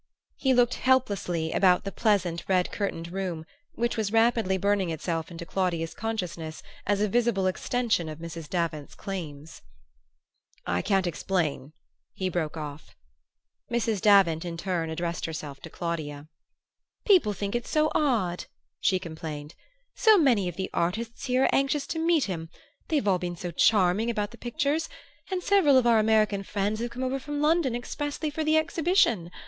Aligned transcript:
He 0.37 0.51
looked 0.55 0.73
helplessly 0.81 1.51
about 1.51 1.83
the 1.83 1.91
pleasant 1.91 2.45
red 2.47 2.71
curtained 2.71 3.11
room, 3.11 3.45
which 3.75 3.97
was 3.97 4.11
rapidly 4.11 4.57
burning 4.57 4.89
itself 4.89 5.29
into 5.29 5.45
Claudia's 5.45 5.93
consciousness 5.93 6.63
as 6.87 7.01
a 7.01 7.07
visible 7.07 7.45
extension 7.45 8.09
of 8.09 8.17
Mrs. 8.17 8.49
Davant's 8.49 8.95
claims. 8.95 9.61
"I 10.65 10.81
can't 10.81 11.05
explain," 11.05 11.73
he 12.13 12.29
broke 12.29 12.57
off. 12.57 12.95
Mrs. 13.71 14.01
Davant 14.01 14.43
in 14.43 14.57
turn 14.57 14.89
addressed 14.89 15.27
herself 15.27 15.59
to 15.59 15.69
Claudia. 15.69 16.27
"People 17.05 17.33
think 17.33 17.53
it's 17.53 17.69
so 17.69 17.91
odd," 17.93 18.45
she 18.79 18.97
complained. 18.97 19.53
"So 19.93 20.17
many 20.17 20.47
of 20.47 20.55
the 20.55 20.71
artists 20.73 21.25
here 21.25 21.43
are 21.43 21.53
anxious 21.55 21.85
to 21.85 21.99
meet 21.99 22.23
him; 22.23 22.49
they've 22.87 23.07
all 23.07 23.19
been 23.19 23.35
so 23.37 23.51
charming 23.51 24.09
about 24.09 24.31
the 24.31 24.39
pictures; 24.39 24.89
and 25.29 25.43
several 25.43 25.77
of 25.77 25.85
our 25.85 25.99
American 25.99 26.41
friends 26.41 26.79
have 26.79 26.89
come 26.89 27.03
over 27.03 27.19
from 27.19 27.39
London 27.39 27.75
expressly 27.75 28.31
for 28.31 28.43
the 28.43 28.57
exhibition. 28.57 29.29